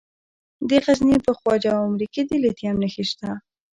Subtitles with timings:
[0.69, 3.29] د غزني په خواجه عمري کې د لیتیم نښې شته.